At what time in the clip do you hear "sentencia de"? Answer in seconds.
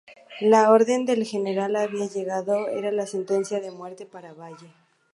3.05-3.69